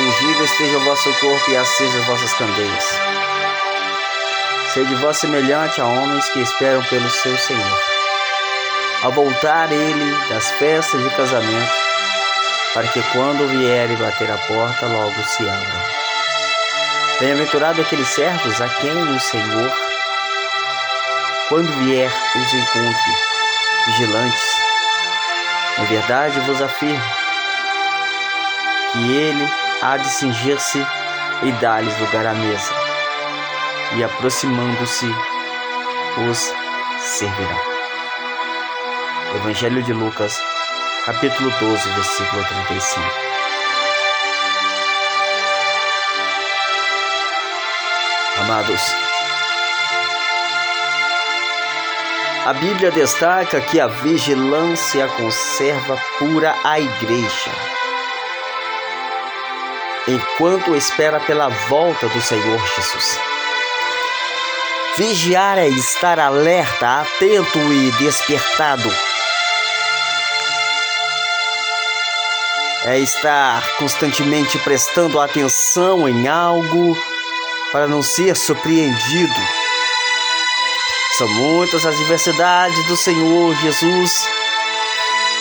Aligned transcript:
Ungido 0.00 0.44
esteja 0.44 0.78
o 0.78 0.80
vosso 0.80 1.12
corpo 1.20 1.50
e 1.50 1.56
acesas 1.58 2.00
as 2.00 2.06
vossas 2.06 2.32
candeias. 2.32 2.84
Sede 4.72 4.94
vós 4.94 5.18
semelhante 5.18 5.78
a 5.78 5.84
homens 5.84 6.26
que 6.30 6.40
esperam 6.40 6.82
pelo 6.84 7.10
seu 7.10 7.36
Senhor. 7.36 7.80
Ao 9.02 9.12
voltar 9.12 9.70
ele 9.70 10.16
das 10.30 10.52
festas 10.52 11.02
de 11.02 11.10
casamento, 11.10 11.72
para 12.72 12.88
que 12.88 13.02
quando 13.12 13.46
vier 13.48 13.90
e 13.90 13.96
bater 13.96 14.30
a 14.30 14.38
porta, 14.38 14.86
logo 14.86 15.22
se 15.22 15.42
abra. 15.46 15.84
Bem-aventurado 17.20 17.82
aqueles 17.82 18.08
servos 18.08 18.58
a 18.58 18.68
quem 18.70 18.90
o 18.90 19.20
Senhor, 19.20 19.70
quando 21.50 21.68
vier, 21.84 22.10
os 22.36 22.54
encontre 22.54 23.12
vigilantes. 23.86 24.56
Em 25.78 25.84
verdade 25.84 26.40
vos 26.40 26.62
afirmo 26.62 27.04
que 28.92 29.12
ele 29.12 29.69
há 29.82 29.96
de 29.96 30.08
cingir-se 30.08 30.86
e 31.42 31.52
dar-lhes 31.52 31.98
lugar 31.98 32.26
à 32.26 32.34
mesa, 32.34 32.74
e 33.96 34.04
aproximando-se, 34.04 35.06
os 36.28 36.52
servirá. 36.98 37.56
Evangelho 39.36 39.82
de 39.82 39.92
Lucas, 39.92 40.38
capítulo 41.06 41.50
12, 41.58 41.88
versículo 41.90 42.44
35. 42.44 43.00
Amados, 48.40 48.94
a 52.46 52.52
Bíblia 52.54 52.90
destaca 52.90 53.60
que 53.60 53.78
a 53.80 53.86
vigilância 53.86 55.06
conserva 55.08 55.96
pura 56.18 56.54
a 56.64 56.80
igreja 56.80 57.79
enquanto 60.10 60.74
espera 60.74 61.20
pela 61.20 61.48
volta 61.48 62.08
do 62.08 62.20
Senhor 62.20 62.58
Jesus. 62.76 63.18
Vigiar 64.96 65.56
é 65.56 65.68
estar 65.68 66.18
alerta, 66.18 67.00
atento 67.00 67.58
e 67.72 67.90
despertado. 67.92 68.90
É 72.84 72.98
estar 72.98 73.76
constantemente 73.76 74.58
prestando 74.58 75.20
atenção 75.20 76.08
em 76.08 76.26
algo 76.26 76.96
para 77.70 77.86
não 77.86 78.02
ser 78.02 78.34
surpreendido. 78.34 79.40
São 81.16 81.28
muitas 81.28 81.86
as 81.86 81.94
adversidades 81.94 82.86
do 82.86 82.96
Senhor 82.96 83.54
Jesus. 83.56 84.26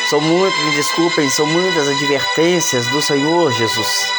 São 0.10 0.22
muitas, 0.22 0.60
me 0.66 0.76
desculpem, 0.76 1.30
são 1.30 1.46
muitas 1.46 1.88
advertências 1.88 2.88
do 2.88 3.02
Senhor 3.02 3.52
Jesus 3.52 4.19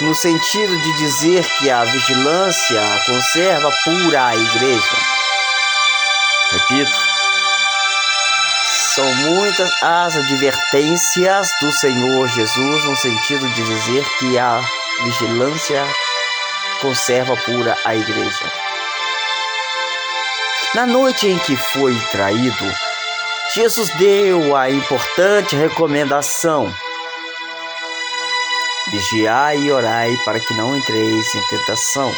no 0.00 0.14
sentido 0.14 0.78
de 0.80 0.92
dizer 0.98 1.44
que 1.58 1.70
a 1.70 1.82
vigilância 1.84 2.80
conserva 3.06 3.68
pura 3.84 4.26
a 4.26 4.36
igreja. 4.36 4.96
Repito, 6.52 6.98
são 8.94 9.14
muitas 9.14 9.70
as 9.82 10.16
advertências 10.16 11.48
do 11.60 11.72
Senhor 11.72 12.28
Jesus 12.28 12.84
no 12.84 12.96
sentido 12.96 13.48
de 13.48 13.64
dizer 13.64 14.04
que 14.18 14.38
a 14.38 14.60
vigilância 15.02 15.84
conserva 16.80 17.36
pura 17.36 17.76
a 17.84 17.96
igreja. 17.96 18.52
Na 20.74 20.86
noite 20.86 21.26
em 21.26 21.38
que 21.38 21.56
foi 21.56 21.98
traído, 22.12 22.72
Jesus 23.52 23.88
deu 23.96 24.54
a 24.54 24.70
importante 24.70 25.56
recomendação 25.56 26.72
Vigiai 28.90 29.58
e 29.58 29.72
orai 29.72 30.16
para 30.24 30.40
que 30.40 30.54
não 30.54 30.76
entreis 30.76 31.34
em 31.34 31.42
tentação, 31.48 32.12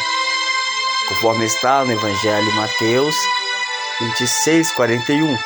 conforme 1.09 1.45
está 1.45 1.83
no 1.83 1.91
Evangelho 1.91 2.45
de 2.45 2.55
Mateus 2.55 3.15
26, 4.01 4.71
41. 4.71 5.37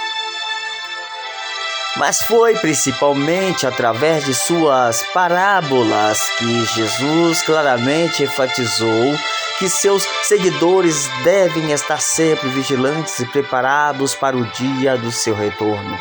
Mas 1.97 2.21
foi 2.21 2.55
principalmente 2.55 3.65
através 3.65 4.25
de 4.25 4.33
suas 4.33 5.03
parábolas 5.13 6.29
que 6.37 6.65
Jesus 6.65 7.41
claramente 7.43 8.23
enfatizou 8.23 9.15
que 9.59 9.69
seus 9.69 10.05
seguidores 10.23 11.07
devem 11.23 11.71
estar 11.71 12.01
sempre 12.01 12.49
vigilantes 12.49 13.19
e 13.19 13.25
preparados 13.25 14.13
para 14.13 14.35
o 14.35 14.45
dia 14.45 14.97
do 14.97 15.11
seu 15.11 15.33
retorno. 15.33 15.97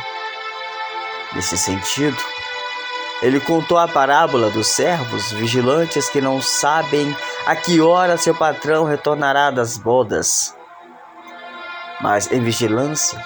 Nesse 1.32 1.56
sentido, 1.56 2.16
ele 3.24 3.40
contou 3.40 3.78
a 3.78 3.88
parábola 3.88 4.50
dos 4.50 4.66
servos 4.66 5.32
vigilantes 5.32 6.10
que 6.10 6.20
não 6.20 6.42
sabem 6.42 7.16
a 7.46 7.56
que 7.56 7.80
hora 7.80 8.18
seu 8.18 8.34
patrão 8.34 8.84
retornará 8.84 9.50
das 9.50 9.78
bodas. 9.78 10.54
Mas 12.02 12.30
em 12.30 12.42
vigilância, 12.42 13.18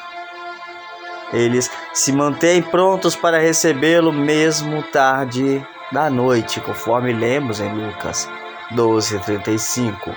eles 1.32 1.68
se 1.92 2.12
mantêm 2.12 2.62
prontos 2.62 3.16
para 3.16 3.40
recebê-lo 3.40 4.12
mesmo 4.12 4.84
tarde 4.84 5.66
da 5.90 6.08
noite, 6.08 6.60
conforme 6.60 7.12
lemos 7.12 7.58
em 7.58 7.68
Lucas 7.74 8.28
12:35. 8.70 10.14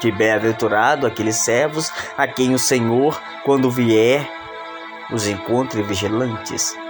Que 0.00 0.12
bem-aventurado 0.12 1.04
aqueles 1.04 1.34
servos 1.34 1.90
a 2.16 2.28
quem 2.28 2.54
o 2.54 2.60
Senhor, 2.60 3.20
quando 3.44 3.72
vier, 3.72 4.24
os 5.10 5.26
encontre 5.26 5.82
vigilantes. 5.82 6.85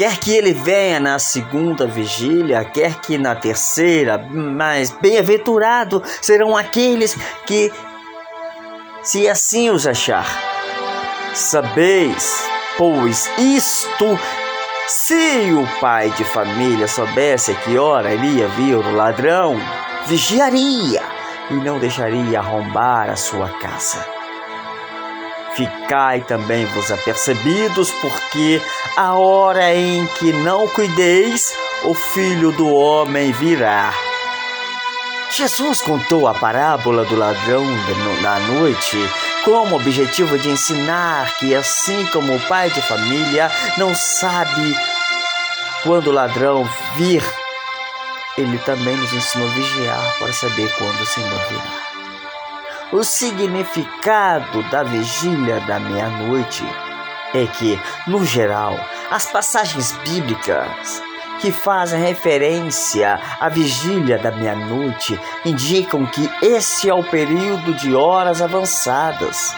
Quer 0.00 0.18
que 0.18 0.34
ele 0.34 0.54
venha 0.54 0.98
na 0.98 1.18
segunda 1.18 1.86
vigília, 1.86 2.64
quer 2.64 3.02
que 3.02 3.18
na 3.18 3.34
terceira, 3.34 4.16
mas 4.16 4.90
bem-aventurado 4.90 6.02
serão 6.22 6.56
aqueles 6.56 7.14
que, 7.44 7.70
se 9.02 9.28
assim 9.28 9.68
os 9.68 9.86
achar. 9.86 10.24
Sabeis, 11.34 12.42
pois, 12.78 13.28
isto, 13.36 14.18
se 14.88 15.52
o 15.52 15.80
pai 15.82 16.08
de 16.12 16.24
família 16.24 16.88
soubesse 16.88 17.52
que 17.56 17.76
hora 17.76 18.14
iria 18.14 18.48
vir 18.48 18.76
o 18.76 18.96
ladrão, 18.96 19.60
vigiaria 20.06 21.02
e 21.50 21.54
não 21.56 21.78
deixaria 21.78 22.38
arrombar 22.38 23.10
a 23.10 23.16
sua 23.16 23.50
casa. 23.50 24.19
Ficai 25.54 26.20
também 26.20 26.64
vos 26.66 26.90
apercebidos, 26.90 27.90
porque 28.00 28.62
a 28.96 29.14
hora 29.14 29.74
em 29.74 30.06
que 30.06 30.32
não 30.32 30.68
cuideis, 30.68 31.52
o 31.84 31.94
filho 31.94 32.52
do 32.52 32.72
homem 32.72 33.32
virá. 33.32 33.92
Jesus 35.30 35.80
contou 35.80 36.26
a 36.26 36.34
parábola 36.34 37.04
do 37.04 37.16
ladrão 37.16 37.64
na 38.20 38.38
noite 38.40 38.96
com 39.44 39.68
o 39.68 39.74
objetivo 39.74 40.38
de 40.38 40.50
ensinar 40.50 41.36
que, 41.38 41.54
assim 41.54 42.04
como 42.06 42.34
o 42.34 42.40
pai 42.40 42.68
de 42.70 42.82
família 42.82 43.50
não 43.78 43.94
sabe 43.94 44.76
quando 45.82 46.08
o 46.08 46.12
ladrão 46.12 46.68
vir, 46.96 47.24
ele 48.36 48.58
também 48.58 48.96
nos 48.96 49.12
ensinou 49.12 49.48
a 49.48 49.52
vigiar 49.52 50.14
para 50.18 50.32
saber 50.32 50.70
quando 50.76 51.00
o 51.00 51.06
Senhor 51.06 51.40
virá. 51.48 51.89
O 52.92 53.04
significado 53.04 54.68
da 54.68 54.82
vigília 54.82 55.60
da 55.60 55.78
meia-noite 55.78 56.64
é 57.32 57.46
que, 57.46 57.80
no 58.08 58.24
geral, 58.24 58.74
as 59.08 59.30
passagens 59.30 59.92
bíblicas 59.98 61.00
que 61.40 61.52
fazem 61.52 62.00
referência 62.00 63.20
à 63.38 63.48
vigília 63.48 64.18
da 64.18 64.32
meia-noite 64.32 65.16
indicam 65.44 66.04
que 66.04 66.28
esse 66.42 66.90
é 66.90 66.94
o 66.94 67.04
período 67.04 67.74
de 67.74 67.94
horas 67.94 68.42
avançadas 68.42 69.54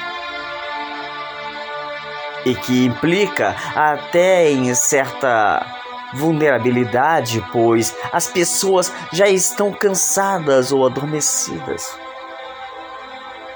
e 2.44 2.54
que 2.54 2.84
implica 2.84 3.56
até 3.74 4.50
em 4.50 4.74
certa 4.74 5.64
vulnerabilidade, 6.12 7.42
pois 7.50 7.96
as 8.12 8.26
pessoas 8.26 8.92
já 9.10 9.26
estão 9.26 9.72
cansadas 9.72 10.70
ou 10.70 10.84
adormecidas. 10.84 12.01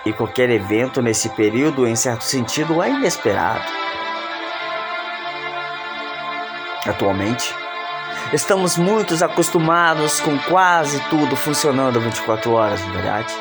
E 0.06 0.12
qualquer 0.12 0.48
evento 0.50 1.02
nesse 1.02 1.28
período, 1.30 1.84
em 1.84 1.96
certo 1.96 2.22
sentido, 2.22 2.80
é 2.80 2.90
inesperado. 2.90 3.64
Atualmente, 6.86 7.52
estamos 8.32 8.76
muito 8.76 9.12
acostumados 9.24 10.20
com 10.20 10.38
quase 10.38 11.00
tudo 11.10 11.34
funcionando 11.34 12.00
24 12.00 12.52
horas, 12.52 12.80
não 12.82 12.90
é 12.90 12.92
verdade? 12.92 13.34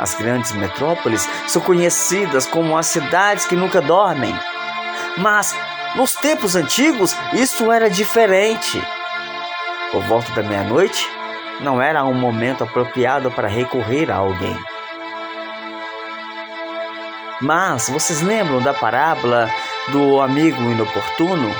As 0.00 0.16
grandes 0.16 0.50
metrópoles 0.50 1.28
são 1.46 1.62
conhecidas 1.62 2.46
como 2.46 2.76
as 2.76 2.86
cidades 2.86 3.46
que 3.46 3.54
nunca 3.54 3.80
dormem. 3.80 4.34
Mas 5.18 5.54
nos 5.94 6.14
tempos 6.14 6.56
antigos 6.56 7.16
isso 7.32 7.70
era 7.70 7.88
diferente. 7.88 8.82
Por 9.92 10.02
volta 10.02 10.32
da 10.32 10.42
meia-noite, 10.42 11.08
não 11.60 11.80
era 11.80 12.04
um 12.04 12.14
momento 12.14 12.64
apropriado 12.64 13.30
para 13.30 13.48
recorrer 13.48 14.10
a 14.10 14.16
alguém. 14.16 14.58
Mas 17.40 17.88
vocês 17.88 18.22
lembram 18.22 18.60
da 18.62 18.72
parábola 18.72 19.50
do 19.88 20.20
amigo 20.20 20.62
inoportuno? 20.62 21.54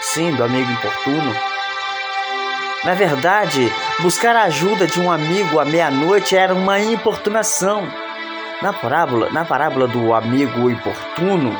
Sim, 0.00 0.34
do 0.34 0.44
amigo 0.44 0.70
importuno. 0.70 1.34
Na 2.84 2.94
verdade, 2.94 3.72
buscar 4.00 4.36
a 4.36 4.44
ajuda 4.44 4.86
de 4.86 5.00
um 5.00 5.10
amigo 5.10 5.58
à 5.58 5.64
meia-noite 5.64 6.36
era 6.36 6.54
uma 6.54 6.78
importunação. 6.78 7.88
Na 8.62 8.72
parábola, 8.72 9.30
na 9.30 9.44
parábola 9.44 9.86
do 9.86 10.12
amigo 10.12 10.70
importuno, 10.70 11.56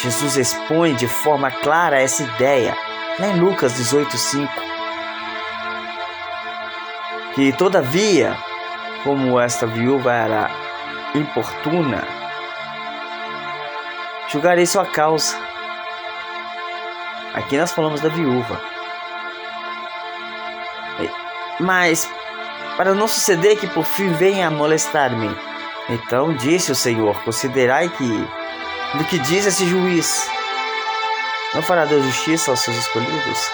Jesus 0.00 0.36
expõe 0.36 0.94
de 0.94 1.06
forma 1.06 1.50
clara 1.50 2.00
essa 2.00 2.22
ideia, 2.22 2.76
lá 3.18 3.28
em 3.28 3.40
Lucas 3.40 3.74
18:5. 3.74 4.48
Que 7.34 7.52
todavia, 7.52 8.36
como 9.02 9.40
esta 9.40 9.66
viúva 9.66 10.12
era 10.12 10.50
importuna, 11.14 12.04
julgarei 14.28 14.66
sua 14.66 14.86
causa. 14.86 15.36
Aqui 17.34 17.58
nós 17.58 17.72
falamos 17.72 18.00
da 18.00 18.08
viúva. 18.08 18.60
Mas, 21.60 22.08
para 22.76 22.94
não 22.94 23.06
suceder 23.06 23.58
que 23.58 23.66
por 23.68 23.84
fim 23.84 24.12
venha 24.12 24.50
molestar-me, 24.50 25.30
então 25.88 26.34
disse 26.34 26.72
o 26.72 26.74
Senhor: 26.74 27.20
Considerai 27.22 27.88
que, 27.88 28.28
do 28.98 29.04
que 29.04 29.18
diz 29.18 29.46
esse 29.46 29.66
juiz, 29.66 30.28
não 31.54 31.62
fará 31.62 31.84
Deus 31.84 32.04
justiça 32.04 32.50
aos 32.50 32.60
seus 32.60 32.76
escolhidos? 32.76 33.50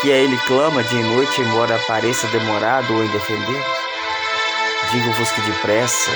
Que 0.00 0.12
a 0.12 0.16
ele 0.16 0.36
clama 0.46 0.82
dia 0.84 1.00
e 1.00 1.02
noite, 1.02 1.40
embora 1.40 1.78
pareça 1.86 2.26
demorado 2.28 2.94
ou 2.94 3.04
indefendido? 3.04 3.64
Digo-vos 4.90 5.30
que 5.30 5.40
depressa 5.40 6.10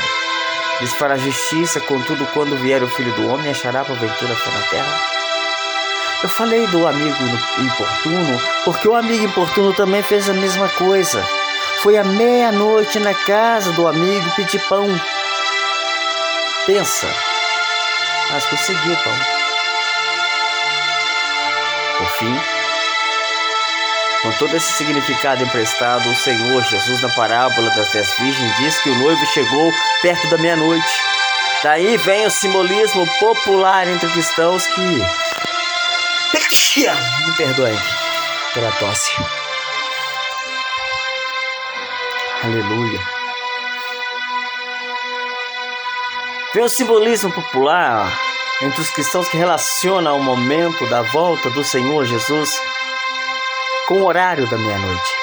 lhes 0.80 0.92
fará 0.92 1.16
justiça, 1.16 1.80
contudo, 1.80 2.26
quando 2.32 2.56
vier 2.56 2.82
o 2.82 2.88
filho 2.88 3.12
do 3.14 3.28
homem, 3.28 3.50
achará 3.50 3.84
porventura 3.84 4.36
fé 4.36 4.50
na 4.50 4.62
terra? 4.68 5.00
Eu 6.22 6.28
falei 6.28 6.66
do 6.68 6.86
amigo 6.86 7.24
importuno 7.58 8.40
porque 8.64 8.88
o 8.88 8.94
amigo 8.94 9.24
importuno 9.24 9.72
também 9.72 10.02
fez 10.02 10.28
a 10.28 10.34
mesma 10.34 10.68
coisa. 10.68 11.24
Foi 11.82 11.96
à 11.96 12.04
meia-noite 12.04 12.98
na 12.98 13.14
casa 13.14 13.72
do 13.72 13.86
amigo 13.86 14.30
pedir 14.34 14.60
pão. 14.68 14.88
Pensa, 16.66 17.06
mas 18.30 18.44
conseguiu 18.46 18.96
pão. 18.96 19.37
Fim, 22.18 22.40
com 24.22 24.32
todo 24.38 24.56
esse 24.56 24.72
significado 24.72 25.44
emprestado, 25.44 26.10
o 26.10 26.14
Senhor 26.16 26.64
Jesus, 26.64 27.00
na 27.00 27.08
parábola 27.10 27.70
das 27.70 27.88
dez 27.90 28.12
virgens, 28.14 28.56
diz 28.56 28.76
que 28.82 28.90
o 28.90 28.94
noivo 28.96 29.24
chegou 29.26 29.72
perto 30.02 30.28
da 30.28 30.36
meia-noite. 30.36 30.84
Daí 31.62 31.96
vem 31.96 32.26
o 32.26 32.30
simbolismo 32.30 33.06
popular 33.20 33.86
entre 33.86 34.08
cristãos 34.08 34.66
que 34.66 34.80
me 34.80 35.00
perdoe 37.36 37.78
pela 38.52 38.72
tosse. 38.72 39.12
Aleluia. 42.42 43.00
Vem 46.52 46.64
o 46.64 46.68
simbolismo 46.68 47.30
popular 47.30 48.27
entre 48.60 48.80
os 48.80 48.90
cristãos 48.90 49.28
que 49.28 49.36
relaciona 49.36 50.12
o 50.12 50.22
momento 50.22 50.86
da 50.88 51.02
volta 51.02 51.48
do 51.50 51.62
Senhor 51.62 52.04
Jesus 52.04 52.60
com 53.86 54.00
o 54.00 54.04
horário 54.04 54.48
da 54.48 54.58
meia-noite. 54.58 55.14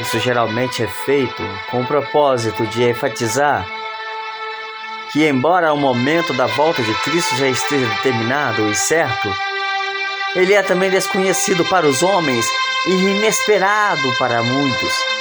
Isso 0.00 0.18
geralmente 0.20 0.82
é 0.82 0.88
feito 0.88 1.42
com 1.70 1.82
o 1.82 1.86
propósito 1.86 2.66
de 2.66 2.88
enfatizar 2.88 3.66
que, 5.12 5.26
embora 5.26 5.72
o 5.72 5.76
momento 5.76 6.32
da 6.34 6.46
volta 6.46 6.82
de 6.82 6.94
Cristo 7.02 7.36
já 7.36 7.48
esteja 7.48 7.86
determinado 7.86 8.68
e 8.70 8.74
certo, 8.74 9.32
ele 10.34 10.54
é 10.54 10.62
também 10.62 10.90
desconhecido 10.90 11.64
para 11.64 11.86
os 11.86 12.02
homens 12.02 12.46
e 12.86 12.92
inesperado 12.92 14.14
para 14.18 14.42
muitos. 14.42 15.17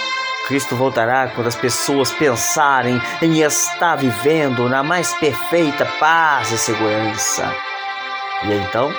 Cristo 0.47 0.77
voltará 0.77 1.27
quando 1.27 1.47
as 1.47 1.55
pessoas 1.55 2.09
pensarem 2.13 3.01
em 3.21 3.41
estar 3.41 3.97
vivendo 3.97 4.69
na 4.69 4.81
mais 4.81 5.13
perfeita 5.15 5.85
paz 5.99 6.49
e 6.51 6.57
segurança. 6.57 7.53
E 8.43 8.53
então 8.53 8.93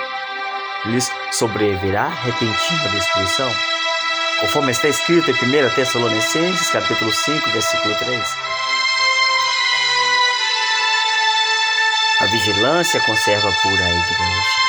lhes 0.85 1.11
sobrevirá 1.31 2.07
repentina 2.09 2.89
destruição, 2.89 3.51
conforme 4.41 4.71
está 4.71 4.89
escrito 4.89 5.31
em 5.31 5.33
1 5.33 5.73
Tessalonicenses 5.73 6.69
capítulo 6.69 7.11
5, 7.11 7.49
versículo 7.49 7.95
3. 7.95 8.37
A 12.21 12.25
vigilância 12.25 12.99
conserva 13.01 13.51
pura 13.63 13.85
a 13.85 13.89
igreja. 13.89 14.59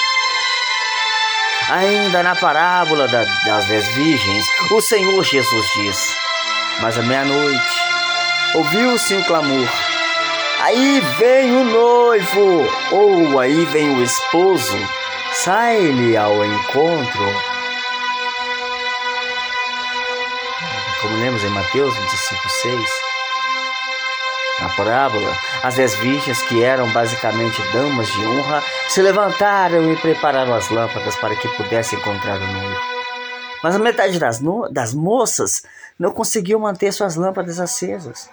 Ainda 1.72 2.22
na 2.22 2.34
parábola 2.34 3.06
da, 3.06 3.24
das 3.44 3.66
dez 3.66 3.86
virgens, 3.94 4.46
o 4.72 4.80
Senhor 4.80 5.22
Jesus 5.22 5.66
diz: 5.74 6.19
Mas 6.80 6.98
à 6.98 7.02
meia-noite 7.02 7.80
ouviu-se 8.54 9.14
um 9.14 9.22
clamor: 9.24 9.68
Aí 10.60 11.00
vem 11.18 11.52
o 11.52 11.64
noivo, 11.64 12.68
ou 12.90 13.38
aí 13.38 13.64
vem 13.66 13.96
o 13.96 14.02
esposo, 14.02 14.78
sai-lhe 15.32 16.16
ao 16.16 16.44
encontro. 16.44 17.50
Como 21.00 21.18
lemos 21.18 21.42
em 21.44 21.50
Mateus 21.50 21.96
25, 21.96 22.48
6. 22.48 23.10
Na 24.60 24.68
parábola, 24.70 25.34
as 25.62 25.74
dez 25.74 25.94
virgens, 25.94 26.42
que 26.42 26.62
eram 26.62 26.90
basicamente 26.90 27.62
damas 27.72 28.06
de 28.08 28.26
honra, 28.26 28.62
se 28.88 29.00
levantaram 29.00 29.90
e 29.90 29.96
prepararam 29.96 30.54
as 30.54 30.68
lâmpadas 30.68 31.16
para 31.16 31.34
que 31.34 31.48
pudessem 31.56 31.98
encontrar 31.98 32.36
o 32.36 32.46
noivo. 32.46 32.80
Mas 33.62 33.74
a 33.74 33.78
metade 33.78 34.18
das, 34.18 34.40
no... 34.40 34.68
das 34.70 34.92
moças 34.92 35.62
não 36.00 36.12
conseguiu 36.12 36.58
manter 36.58 36.90
suas 36.92 37.14
lâmpadas 37.14 37.60
acesas, 37.60 38.30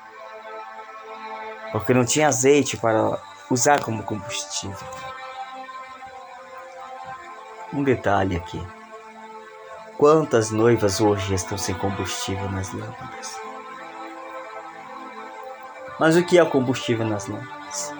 porque 1.73 1.93
não 1.93 2.05
tinha 2.05 2.29
azeite 2.29 2.77
para 2.77 3.19
usar 3.51 3.83
como 3.83 4.03
combustível. 4.03 4.87
Um 7.73 7.83
detalhe 7.83 8.37
aqui: 8.37 8.65
quantas 9.97 10.49
noivas 10.49 11.01
hoje 11.01 11.33
estão 11.33 11.57
sem 11.57 11.75
combustível 11.75 12.49
nas 12.49 12.71
lâmpadas? 12.71 13.35
Mas 15.99 16.15
o 16.15 16.23
que 16.23 16.37
é 16.37 16.43
o 16.43 16.49
combustível 16.49 17.05
nas 17.05 17.27
lâmpadas? 17.27 17.93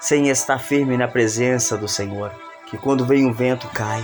Sem 0.00 0.30
estar 0.30 0.58
firme 0.58 0.96
na 0.96 1.06
presença 1.06 1.76
do 1.76 1.86
Senhor, 1.86 2.32
que 2.66 2.76
quando 2.76 3.06
vem 3.06 3.24
um 3.24 3.32
vento 3.32 3.68
cai. 3.68 4.02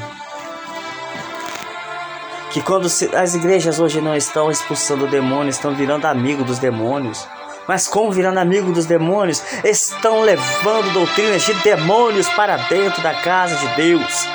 Que 2.54 2.62
quando 2.62 2.86
as 2.86 3.34
igrejas 3.34 3.80
hoje 3.80 4.00
não 4.00 4.14
estão 4.14 4.48
expulsando 4.48 5.08
demônios, 5.08 5.56
estão 5.56 5.74
virando 5.74 6.06
amigo 6.06 6.44
dos 6.44 6.60
demônios. 6.60 7.26
Mas 7.66 7.88
como 7.88 8.12
virando 8.12 8.38
amigo 8.38 8.70
dos 8.70 8.86
demônios, 8.86 9.42
estão 9.64 10.20
levando 10.20 10.92
doutrinas 10.92 11.44
de 11.44 11.52
demônios 11.64 12.28
para 12.28 12.56
dentro 12.68 13.02
da 13.02 13.12
casa 13.12 13.56
de 13.56 13.74
Deus. 13.74 14.28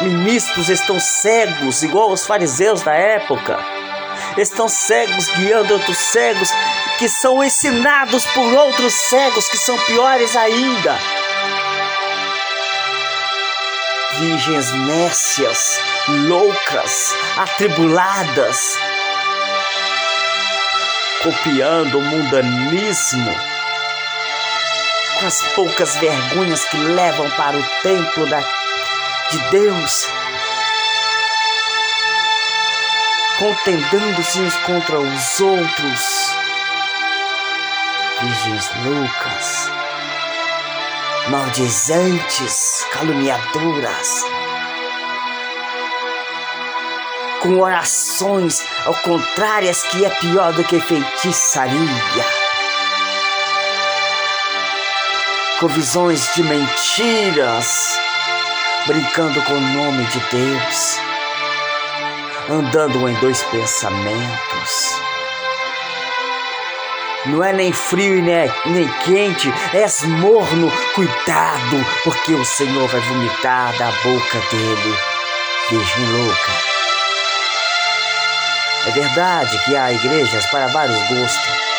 Ministros 0.00 0.68
estão 0.68 0.98
cegos, 0.98 1.84
igual 1.84 2.10
os 2.10 2.26
fariseus 2.26 2.82
da 2.82 2.92
época 2.92 3.56
estão 4.36 4.68
cegos 4.68 5.28
guiando 5.28 5.74
outros 5.74 5.96
cegos 5.96 6.50
que 6.98 7.08
são 7.08 7.42
ensinados 7.44 8.26
por 8.26 8.52
outros 8.52 8.92
cegos 8.92 9.48
que 9.48 9.56
são 9.58 9.78
piores 9.84 10.34
ainda. 10.34 11.15
Virgens 14.14 14.72
nécias, 14.72 15.78
loucas, 16.08 17.14
atribuladas, 17.36 18.78
copiando 21.22 21.98
o 21.98 22.02
mundanismo, 22.02 23.36
com 25.20 25.26
as 25.26 25.42
poucas 25.54 25.96
vergonhas 25.96 26.64
que 26.64 26.78
levam 26.78 27.28
para 27.32 27.58
o 27.58 27.62
templo 27.82 28.26
da, 28.26 28.40
de 29.30 29.38
Deus 29.50 30.08
contendendo-se 33.38 34.40
uns 34.40 34.56
contra 34.58 34.98
os 34.98 35.40
outros. 35.40 36.34
Virgens 38.20 38.70
loucas, 38.84 39.70
maldizantes, 41.28 42.75
caluniadoras, 42.92 44.24
com 47.40 47.60
orações 47.60 48.64
ao 48.84 48.94
contrárias 48.94 49.82
que 49.84 50.04
é 50.04 50.10
pior 50.10 50.52
do 50.52 50.64
que 50.64 50.80
feitiçaria, 50.80 52.24
com 55.60 55.68
visões 55.68 56.34
de 56.34 56.42
mentiras, 56.42 57.98
brincando 58.86 59.42
com 59.42 59.54
o 59.54 59.60
nome 59.60 60.04
de 60.06 60.20
Deus. 60.30 60.98
Andando 62.48 63.08
em 63.08 63.14
dois 63.14 63.42
pensamentos. 63.44 65.05
Não 67.26 67.42
é 67.42 67.52
nem 67.52 67.72
frio 67.72 68.22
nem, 68.22 68.50
nem 68.66 68.88
quente, 69.04 69.52
és 69.72 70.02
morno. 70.02 70.70
Cuidado, 70.94 71.86
porque 72.04 72.32
o 72.32 72.44
Senhor 72.44 72.88
vai 72.88 73.00
vomitar 73.00 73.76
da 73.76 73.90
boca 73.90 74.40
dele. 74.50 74.98
Virgem 75.70 76.06
louca. 76.12 76.52
É 78.86 78.90
verdade 78.92 79.58
que 79.64 79.76
há 79.76 79.92
igrejas 79.92 80.46
para 80.46 80.68
vários 80.68 80.98
gostos. 81.08 81.75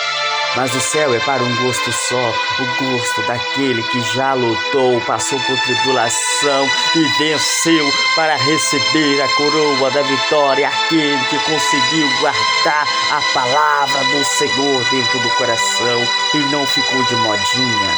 Mas 0.58 0.74
o 0.74 0.82
céu 0.82 1.14
é 1.14 1.20
para 1.20 1.44
um 1.44 1.56
gosto 1.58 1.94
só, 1.94 2.34
o 2.60 2.66
gosto 2.84 3.22
daquele 3.28 3.84
que 3.84 4.02
já 4.02 4.34
lutou, 4.34 5.00
passou 5.02 5.40
por 5.42 5.56
tribulação 5.62 6.68
e 6.96 7.20
venceu 7.20 7.88
para 8.16 8.36
receber 8.38 9.22
a 9.22 9.28
coroa 9.36 9.92
da 9.92 10.02
vitória, 10.02 10.68
aquele 10.68 11.24
que 11.26 11.38
conseguiu 11.38 12.10
guardar 12.20 12.88
a 13.12 13.22
palavra 13.36 14.04
do 14.06 14.26
Senhor 14.26 14.84
dentro 14.90 15.20
do 15.20 15.30
coração 15.36 16.08
e 16.34 16.38
não 16.52 16.66
ficou 16.66 17.04
de 17.04 17.16
modinha. 17.18 17.96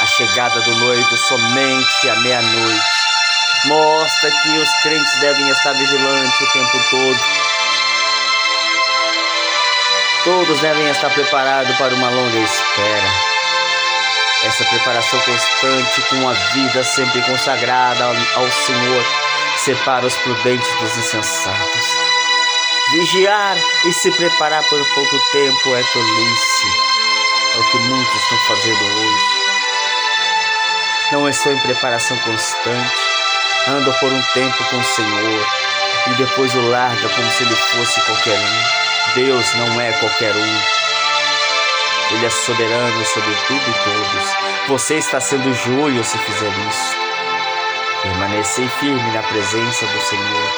A 0.00 0.06
chegada 0.06 0.60
do 0.62 0.74
noivo 0.74 1.16
somente 1.16 2.08
à 2.08 2.16
meia-noite 2.16 2.96
mostra 3.66 4.30
que 4.30 4.58
os 4.58 4.68
crentes 4.82 5.18
devem 5.20 5.48
estar 5.48 5.72
vigilantes 5.72 6.40
o 6.40 6.52
tempo 6.52 6.90
todo. 6.90 7.35
Todos 10.26 10.60
devem 10.60 10.90
estar 10.90 11.08
preparados 11.10 11.76
para 11.76 11.94
uma 11.94 12.10
longa 12.10 12.38
espera. 12.38 13.12
Essa 14.42 14.64
preparação 14.64 15.20
constante 15.20 16.02
com 16.10 16.28
a 16.28 16.32
vida 16.32 16.82
sempre 16.82 17.22
consagrada 17.22 18.04
ao 18.34 18.50
Senhor 18.50 19.04
separa 19.56 20.04
os 20.04 20.16
prudentes 20.16 20.68
dos 20.80 20.98
insensatos. 20.98 21.86
Vigiar 22.90 23.56
e 23.84 23.92
se 23.92 24.10
preparar 24.10 24.64
por 24.64 24.84
pouco 24.94 25.16
tempo 25.30 25.76
é 25.76 25.82
tolice. 25.92 26.66
É 27.54 27.58
o 27.58 27.70
que 27.70 27.78
muitos 27.78 28.14
estão 28.16 28.38
fazendo 28.48 28.84
hoje. 28.84 29.24
Não 31.12 31.28
estou 31.28 31.52
em 31.52 31.58
preparação 31.60 32.18
constante 32.18 33.06
anda 33.68 33.92
por 34.00 34.12
um 34.12 34.22
tempo 34.34 34.64
com 34.70 34.76
o 34.78 34.84
Senhor 34.84 35.46
e 36.08 36.14
depois 36.14 36.52
o 36.54 36.68
larga 36.68 37.08
como 37.08 37.30
se 37.30 37.44
ele 37.44 37.54
fosse 37.54 38.00
qualquer 38.00 38.38
um. 38.38 38.85
Deus 39.16 39.54
não 39.54 39.80
é 39.80 39.92
qualquer 39.92 40.30
um. 40.36 42.14
Ele 42.14 42.26
é 42.26 42.28
soberano 42.28 43.04
sobre 43.06 43.34
tudo 43.48 43.62
e 43.62 43.74
todos. 43.82 44.68
Você 44.68 44.96
está 44.96 45.18
sendo 45.18 45.54
joio 45.54 46.04
se 46.04 46.18
fizer 46.18 46.52
isso. 46.68 46.96
Permanecei 48.02 48.68
firme 48.78 49.10
na 49.12 49.22
presença 49.22 49.86
do 49.86 50.00
Senhor. 50.02 50.50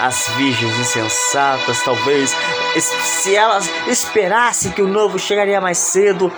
As 0.00 0.28
virgens 0.38 0.78
insensatas, 0.78 1.82
talvez, 1.84 2.34
se 2.80 3.36
elas 3.36 3.70
esperassem 3.86 4.72
que 4.72 4.80
o 4.80 4.88
novo 4.88 5.18
chegaria 5.18 5.60
mais 5.60 5.76
cedo, 5.76 6.32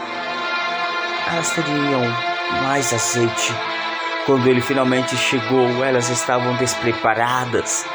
elas 1.32 1.50
teriam 1.50 2.02
mais 2.64 2.92
azeite 2.92 3.54
quando 4.28 4.46
ele 4.46 4.60
finalmente 4.60 5.16
chegou, 5.16 5.82
elas 5.82 6.10
estavam 6.10 6.54
despreparadas. 6.56 7.86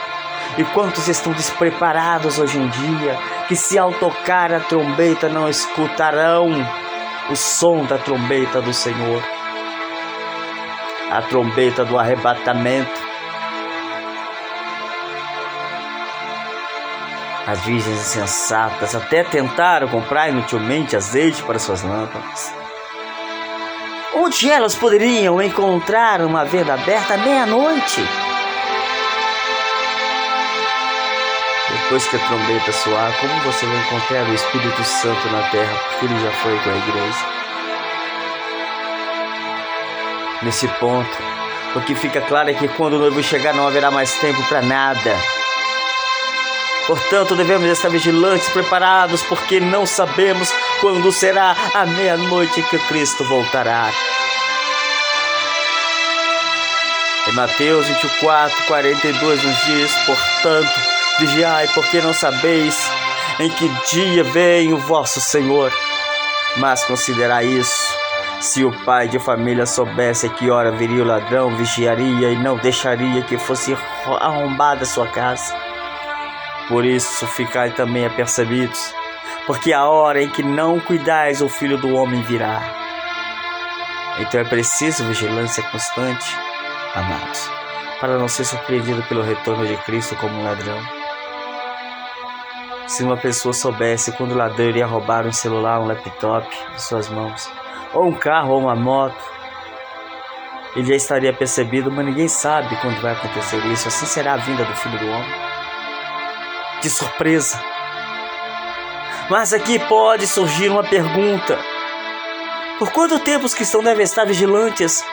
E 0.58 0.64
quantos 0.64 1.08
estão 1.08 1.34
despreparados 1.34 2.38
hoje 2.38 2.58
em 2.58 2.68
dia, 2.68 3.18
que 3.48 3.56
se 3.56 3.78
ao 3.78 3.92
tocar 3.94 4.54
a 4.54 4.60
trombeta 4.60 5.28
não 5.30 5.50
escutarão 5.50 6.52
o 7.30 7.36
som 7.36 7.86
da 7.86 7.98
trombeta 7.98 8.62
do 8.62 8.74
Senhor, 8.74 9.24
a 11.12 11.22
trombeta 11.24 11.84
do 11.84 11.98
arrebatamento. 11.98 13.02
As 17.46 17.60
virgens 17.62 18.00
insensatas 18.00 18.96
até 18.96 19.24
tentaram 19.24 19.88
comprar 19.88 20.30
inutilmente 20.30 20.96
azeite 20.96 21.44
para 21.44 21.60
suas 21.60 21.84
lâmpadas 21.84 22.64
Onde 24.16 24.48
elas 24.48 24.76
poderiam 24.76 25.42
encontrar 25.42 26.22
uma 26.22 26.46
venda 26.46 26.76
aberta 26.76 27.16
à 27.16 27.18
meia-noite? 27.18 28.02
Depois 31.94 32.08
que 32.08 32.16
a 32.16 32.28
trombeta 32.28 32.72
soar, 32.72 33.14
como 33.22 33.40
você 33.42 33.68
vai 33.68 33.78
encontrar 33.78 34.28
o 34.28 34.34
Espírito 34.34 34.84
Santo 34.84 35.30
na 35.30 35.44
terra? 35.50 35.78
Porque 35.78 36.06
ele 36.06 36.20
já 36.24 36.32
foi 36.32 36.58
com 36.58 36.70
a 36.72 36.76
igreja. 36.76 37.26
Nesse 40.42 40.68
ponto, 40.80 41.16
o 41.76 41.82
que 41.82 41.94
fica 41.94 42.20
claro 42.22 42.50
é 42.50 42.56
que 42.56 42.68
quando 42.70 42.94
o 42.94 42.98
noivo 42.98 43.22
chegar 43.22 43.54
não 43.54 43.68
haverá 43.68 43.92
mais 43.92 44.12
tempo 44.16 44.42
para 44.50 44.64
nada. 44.64 45.16
Portanto, 46.88 47.36
devemos 47.36 47.70
estar 47.70 47.90
vigilantes, 47.90 48.50
preparados, 48.50 49.22
porque 49.22 49.60
não 49.60 49.86
sabemos 49.86 50.52
quando 50.82 51.12
será 51.12 51.56
a 51.76 51.86
meia-noite 51.86 52.64
que 52.72 52.80
Cristo 52.88 53.24
voltará. 53.26 53.92
Em 57.28 57.34
Mateus 57.34 57.86
24, 57.86 58.64
42 58.66 59.44
nos 59.44 59.66
diz: 59.66 59.96
Portanto, 60.08 60.93
vigiai, 61.20 61.67
porque 61.74 62.01
não 62.01 62.13
sabeis 62.13 62.89
em 63.39 63.50
que 63.50 63.67
dia 63.91 64.24
vem 64.24 64.74
o 64.74 64.77
vosso 64.77 65.20
Senhor. 65.20 65.72
Mas 66.58 66.84
considerai 66.86 67.46
isso. 67.46 68.03
Se 68.39 68.63
o 68.63 68.72
pai 68.84 69.08
de 69.08 69.20
família 69.20 69.65
soubesse 69.65 70.27
a 70.27 70.29
que 70.29 70.50
hora 70.50 70.72
viria 70.72 71.01
o 71.01 71.08
ladrão, 71.08 71.55
vigiaria 71.55 72.29
e 72.29 72.36
não 72.36 72.58
deixaria 72.58 73.22
que 73.24 73.38
fosse 73.38 73.75
arrombada 74.20 74.86
sua 74.86 75.08
casa. 75.08 75.55
Por 76.67 76.86
isso, 76.86 77.25
ficai 77.27 77.72
também 77.72 78.05
apercebidos, 78.05 78.93
porque 79.48 79.74
a 79.74 79.86
hora 79.86 80.22
em 80.22 80.29
que 80.29 80.43
não 80.43 80.79
cuidais, 80.79 81.41
o 81.41 81.50
filho 81.50 81.77
do 81.77 81.93
homem 81.96 82.22
virá. 82.24 82.62
Então 84.20 84.39
é 84.39 84.43
preciso 84.43 85.05
vigilância 85.05 85.63
constante, 85.63 86.38
amados, 86.93 87.50
para 88.00 88.17
não 88.17 88.27
ser 88.27 88.43
surpreendido 88.43 89.01
pelo 89.03 89.24
retorno 89.24 89.65
de 89.65 89.75
Cristo 89.77 90.15
como 90.17 90.36
um 90.36 90.43
ladrão. 90.43 91.03
Se 92.88 93.04
uma 93.04 93.18
pessoa 93.18 93.54
soubesse 93.54 94.12
quando 94.12 94.34
o 94.34 94.38
ladrão 94.38 94.66
iria 94.66 94.86
roubar 94.86 95.25
um 95.25 95.32
celular, 95.32 95.80
um 95.80 95.88
laptop 95.88 96.48
de 96.75 96.82
suas 96.82 97.10
mãos, 97.10 97.50
ou 97.94 98.06
um 98.06 98.13
carro 98.13 98.54
ou 98.54 98.60
uma 98.60 98.75
moto, 98.75 99.16
ele 100.75 100.88
já 100.88 100.96
estaria 100.96 101.32
percebido, 101.32 101.92
mas 101.92 102.06
ninguém 102.06 102.28
sabe 102.28 102.75
quando 102.82 103.00
vai 103.02 103.13
acontecer 103.13 103.58
isso. 103.68 103.88
Assim 103.88 104.06
será 104.06 104.34
a 104.34 104.38
vinda 104.38 104.66
do 104.66 104.75
Filho 104.75 105.00
do 105.00 105.08
Homem 105.08 105.54
de 106.82 106.90
surpresa. 106.90 107.60
Mas 109.30 109.54
aqui 109.54 109.80
pode 109.80 110.28
surgir 110.28 110.70
uma 110.70 110.84
pergunta: 110.84 111.58
por 112.78 112.92
quanto 112.92 113.20
tempo 113.20 113.46
os 113.46 113.54
cristãos 113.54 113.84
devem 113.84 114.04
estar 114.04 114.25
vigilantes? 114.25 115.04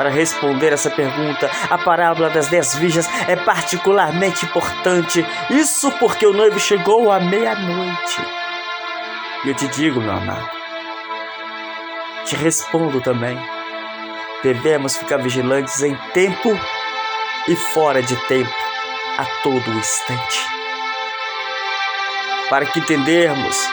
Para 0.00 0.08
responder 0.08 0.72
essa 0.72 0.88
pergunta, 0.88 1.50
a 1.68 1.76
parábola 1.76 2.30
das 2.30 2.48
dez 2.48 2.74
virgens 2.74 3.06
é 3.28 3.36
particularmente 3.36 4.46
importante. 4.46 5.22
Isso 5.50 5.90
porque 5.98 6.24
o 6.24 6.32
noivo 6.32 6.58
chegou 6.58 7.12
à 7.12 7.20
meia-noite. 7.20 8.22
E 9.44 9.50
eu 9.50 9.54
te 9.54 9.68
digo, 9.68 10.00
meu 10.00 10.12
amado, 10.12 10.48
te 12.24 12.34
respondo 12.34 13.02
também. 13.02 13.38
Devemos 14.42 14.96
ficar 14.96 15.18
vigilantes 15.18 15.82
em 15.82 15.94
tempo 16.14 16.58
e 17.46 17.54
fora 17.54 18.02
de 18.02 18.16
tempo 18.26 18.56
a 19.18 19.26
todo 19.42 19.70
instante. 19.70 20.46
Para 22.48 22.64
que 22.64 22.78
entendermos, 22.78 23.68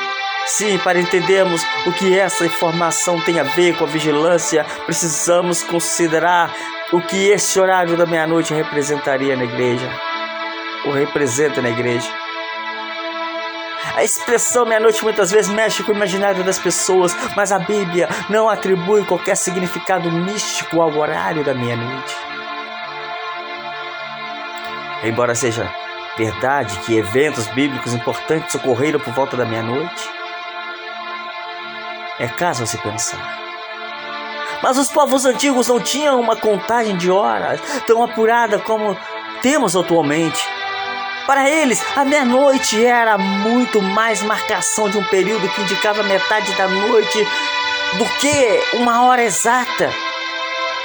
sim, 0.48 0.78
para 0.80 1.00
entendermos 1.00 1.62
o 1.86 1.92
que 1.92 2.18
essa 2.18 2.46
informação 2.46 3.20
tem 3.22 3.40
a 3.40 3.44
ver 3.44 3.78
com 3.78 3.84
a 3.84 3.88
vigilância, 3.88 4.66
precisamos 4.86 5.62
considerar 5.64 6.54
o 6.92 7.02
que 7.02 7.30
esse 7.30 7.60
horário 7.60 7.98
da 7.98 8.06
meia-noite 8.06 8.54
representaria 8.54 9.36
na 9.36 9.44
igreja, 9.44 9.90
ou 10.86 10.94
representa 10.94 11.62
na 11.62 11.70
igreja. 11.70 12.10
A 13.96 14.04
expressão 14.04 14.66
meia-noite 14.66 15.04
muitas 15.04 15.32
vezes 15.32 15.52
mexe 15.52 15.84
com 15.84 15.92
o 15.92 15.96
imaginário 15.96 16.44
das 16.44 16.60
pessoas, 16.60 17.16
mas 17.36 17.52
a 17.52 17.60
Bíblia 17.60 18.08
não 18.30 18.48
atribui 18.48 19.04
qualquer 19.06 19.36
significado 19.36 20.12
místico 20.12 20.82
ao 20.82 20.96
horário 20.96 21.44
da 21.44 21.54
meia-noite. 21.54 22.16
Embora 25.04 25.36
seja 25.36 25.72
verdade 26.18 26.80
que 26.80 26.98
eventos 26.98 27.48
bíblicos 27.48 27.94
importantes 27.94 28.56
ocorreram 28.56 29.00
por 29.00 29.14
volta 29.14 29.38
da 29.38 29.46
meia-noite, 29.46 30.10
é 32.20 32.28
caso 32.28 32.64
a 32.64 32.66
se 32.66 32.78
pensar. 32.78 33.48
Mas 34.62 34.78
os 34.78 34.90
povos 34.90 35.26
antigos 35.26 35.68
não 35.68 35.80
tinham 35.80 36.20
uma 36.20 36.36
contagem 36.36 36.98
de 36.98 37.12
horas 37.12 37.60
tão 37.86 38.04
apurada 38.04 38.60
como 38.60 38.98
temos 39.42 39.76
atualmente. 39.76 40.44
Para 41.28 41.50
eles, 41.50 41.84
a 41.96 42.06
meia-noite 42.06 42.84
era 42.84 43.18
muito 43.18 43.82
mais 43.82 44.24
marcação 44.24 44.90
de 44.90 44.98
um 44.98 45.04
período 45.04 45.48
que 45.50 45.62
indicava 45.62 46.02
metade 46.04 46.52
da 46.54 46.68
noite 46.68 47.28
do 47.98 48.06
que 48.20 48.78
uma 48.78 49.04
hora 49.04 49.24
exata. 49.24 49.92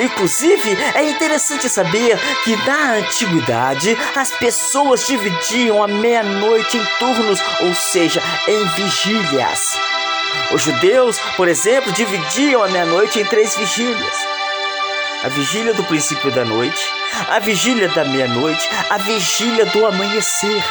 Inclusive, 0.01 0.77
é 0.95 1.05
interessante 1.05 1.69
saber 1.69 2.19
que 2.43 2.57
na 2.67 2.95
antiguidade 2.95 3.97
as 4.17 4.33
pessoas 4.33 5.07
dividiam 5.07 5.83
a 5.83 5.87
meia-noite 5.87 6.77
em 6.77 6.85
turnos, 6.99 7.41
ou 7.61 7.75
seja, 7.75 8.21
em 8.49 8.67
vigílias. 8.71 9.79
Os 10.53 10.63
judeus, 10.63 11.19
por 11.37 11.49
exemplo, 11.49 11.93
dividiam 11.93 12.63
a 12.63 12.69
meia-noite 12.69 13.19
em 13.19 13.25
três 13.25 13.57
vigílias: 13.57 14.17
a 15.25 15.29
vigília 15.29 15.73
do 15.75 15.85
princípio 15.85 16.31
da 16.31 16.45
noite, 16.45 16.83
a 17.29 17.39
vigília 17.39 17.89
da 17.89 18.05
meia-noite, 18.05 18.69
a 18.91 18.99
vigília 18.99 19.67
do 19.67 19.87
amanhecer. 19.87 20.63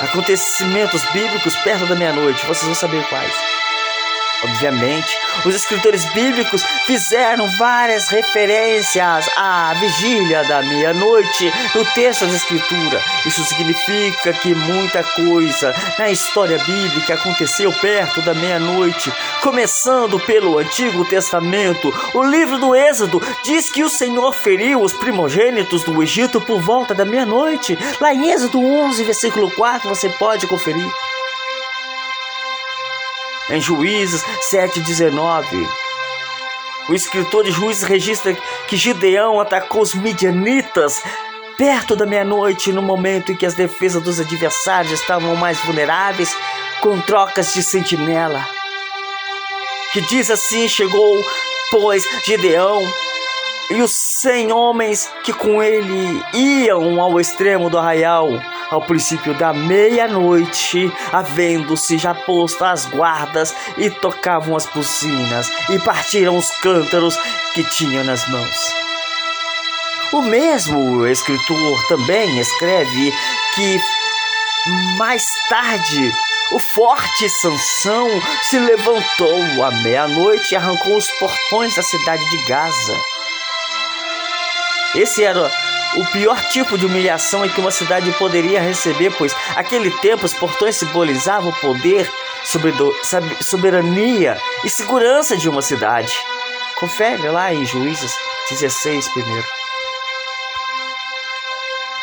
Acontecimentos 0.00 1.04
bíblicos 1.12 1.56
perto 1.56 1.86
da 1.86 1.94
meia-noite, 1.94 2.44
vocês 2.46 2.66
vão 2.66 2.74
saber 2.74 3.04
quais. 3.08 3.34
Obviamente, 4.44 5.16
os 5.46 5.54
escritores 5.54 6.04
bíblicos 6.12 6.62
fizeram 6.86 7.48
várias 7.56 8.08
referências 8.08 9.26
à 9.38 9.72
vigília 9.74 10.44
da 10.44 10.62
meia-noite 10.62 11.50
no 11.74 11.84
texto 11.92 12.26
da 12.26 12.34
Escritura. 12.34 13.02
Isso 13.24 13.42
significa 13.44 14.34
que 14.34 14.54
muita 14.54 15.02
coisa 15.02 15.74
na 15.98 16.10
história 16.10 16.58
bíblica 16.58 17.14
aconteceu 17.14 17.72
perto 17.72 18.20
da 18.20 18.34
meia-noite. 18.34 19.10
Começando 19.40 20.20
pelo 20.20 20.58
Antigo 20.58 21.06
Testamento, 21.06 21.92
o 22.12 22.22
livro 22.22 22.58
do 22.58 22.74
Êxodo 22.74 23.22
diz 23.42 23.70
que 23.70 23.82
o 23.82 23.88
Senhor 23.88 24.32
feriu 24.34 24.82
os 24.82 24.92
primogênitos 24.92 25.84
do 25.84 26.02
Egito 26.02 26.38
por 26.38 26.60
volta 26.60 26.92
da 26.92 27.06
meia-noite. 27.06 27.78
Lá 27.98 28.12
em 28.12 28.30
Êxodo 28.30 28.60
11, 28.60 29.04
versículo 29.04 29.50
4, 29.52 29.88
você 29.88 30.10
pode 30.10 30.46
conferir 30.46 30.86
em 33.50 33.60
Juízes 33.60 34.22
7,19. 34.52 35.44
O 36.88 36.94
escritor 36.94 37.44
de 37.44 37.50
Juízes 37.50 37.82
registra 37.82 38.36
que 38.68 38.76
Gideão 38.76 39.40
atacou 39.40 39.82
os 39.82 39.94
midianitas 39.94 41.02
perto 41.56 41.96
da 41.96 42.04
meia-noite, 42.04 42.72
no 42.72 42.82
momento 42.82 43.32
em 43.32 43.36
que 43.36 43.46
as 43.46 43.54
defesas 43.54 44.02
dos 44.02 44.20
adversários 44.20 44.92
estavam 44.92 45.36
mais 45.36 45.58
vulneráveis, 45.60 46.34
com 46.80 47.00
trocas 47.00 47.54
de 47.54 47.62
sentinela. 47.62 48.44
Que 49.92 50.00
diz 50.02 50.30
assim: 50.30 50.68
chegou, 50.68 51.24
pois, 51.70 52.04
Gideão 52.24 52.82
e 53.70 53.80
os 53.80 53.92
cem 53.92 54.52
homens 54.52 55.10
que 55.22 55.32
com 55.32 55.62
ele 55.62 56.22
iam 56.34 57.00
ao 57.00 57.18
extremo 57.18 57.70
do 57.70 57.78
arraial 57.78 58.28
ao 58.74 58.82
princípio 58.82 59.34
da 59.34 59.52
meia-noite, 59.52 60.92
havendo-se 61.12 61.96
já 61.96 62.14
posto 62.14 62.64
as 62.64 62.86
guardas, 62.86 63.54
e 63.78 63.88
tocavam 63.88 64.56
as 64.56 64.66
buzinas, 64.66 65.50
e 65.70 65.78
partiram 65.78 66.36
os 66.36 66.50
cântaros 66.62 67.16
que 67.54 67.62
tinham 67.64 68.04
nas 68.04 68.26
mãos. 68.28 68.74
O 70.12 70.22
mesmo 70.22 71.06
escritor 71.06 71.86
também 71.88 72.38
escreve 72.38 73.12
que 73.54 73.80
mais 74.98 75.24
tarde 75.48 76.12
o 76.52 76.58
forte 76.58 77.28
Sansão 77.28 78.08
se 78.42 78.58
levantou 78.58 79.64
à 79.64 79.70
meia-noite 79.82 80.52
e 80.52 80.56
arrancou 80.56 80.96
os 80.96 81.10
portões 81.18 81.74
da 81.74 81.82
cidade 81.82 82.22
de 82.28 82.44
Gaza. 82.44 83.00
Esse 84.94 85.24
era 85.24 85.50
o 85.96 86.04
pior 86.06 86.40
tipo 86.48 86.76
de 86.76 86.86
humilhação 86.86 87.44
em 87.44 87.48
que 87.48 87.60
uma 87.60 87.70
cidade 87.70 88.10
poderia 88.12 88.60
receber, 88.60 89.12
pois 89.16 89.34
aquele 89.56 89.90
tempo 89.98 90.26
os 90.26 90.34
portões 90.34 90.76
simbolizavam 90.76 91.50
o 91.50 91.60
poder, 91.60 92.10
soberania 93.40 94.36
e 94.64 94.68
segurança 94.68 95.36
de 95.36 95.48
uma 95.48 95.62
cidade. 95.62 96.12
Confere 96.76 97.28
lá 97.28 97.52
em 97.54 97.64
Juízes 97.64 98.12
16, 98.50 99.08
primeiro. 99.08 99.46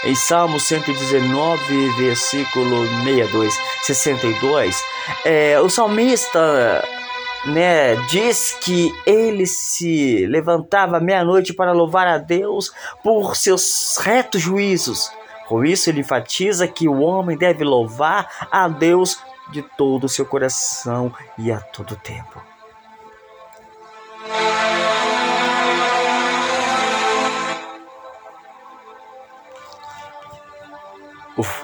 Em 0.03 0.15
Salmo 0.15 0.60
119, 0.60 1.89
versículo 1.91 2.88
62, 3.03 3.53
62, 3.83 4.83
é, 5.24 5.59
o 5.61 5.70
salmista 5.70 6.83
né, 7.46 7.96
diz 8.08 8.58
que 8.62 8.94
ele 9.06 9.46
se 9.46 10.25
levantava 10.27 11.00
meia-noite 11.00 11.54
para 11.54 11.72
louvar 11.72 12.08
a 12.08 12.18
Deus 12.18 12.72
por 13.04 13.36
seus 13.36 13.98
retos 13.98 14.42
juízos. 14.42 15.12
Com 15.48 15.66
isso, 15.66 15.90
ele 15.90 16.01
enfatiza 16.01 16.68
que 16.68 16.88
o 16.88 17.01
homem 17.01 17.38
deve 17.38 17.64
louvar 17.64 18.48
a 18.51 18.68
Deus 18.68 19.20
de 19.51 19.62
todo 19.62 20.06
o 20.06 20.10
seu 20.10 20.25
coração 20.25 21.14
e 21.38 21.51
a 21.51 21.60
todo 21.60 21.96
tempo. 21.96 22.42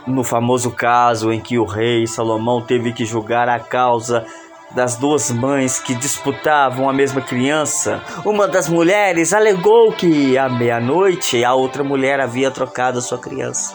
No 0.08 0.24
famoso 0.24 0.72
caso 0.72 1.32
em 1.32 1.40
que 1.40 1.60
o 1.60 1.66
rei 1.66 2.08
Salomão 2.08 2.62
teve 2.62 2.94
que 2.94 3.06
julgar 3.06 3.48
a 3.48 3.60
causa 3.60 4.26
das 4.71 4.95
duas 4.95 5.32
mães 5.32 5.80
que 5.80 5.95
disputavam 5.95 6.89
a 6.89 6.93
mesma 6.93 7.21
criança, 7.21 8.01
uma 8.25 8.47
das 8.47 8.67
mulheres 8.67 9.34
alegou 9.34 9.91
que 9.91 10.38
à 10.38 10.49
meia-noite 10.49 11.43
a 11.43 11.53
outra 11.53 11.84
mulher 11.84 12.19
havia 12.19 12.51
trocado 12.51 13.01
sua 13.01 13.17
criança. 13.17 13.73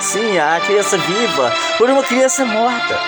Sim, 0.00 0.38
a 0.38 0.60
criança 0.60 0.96
viva 0.98 1.52
por 1.78 1.88
uma 1.88 2.02
criança 2.02 2.44
morta. 2.44 2.98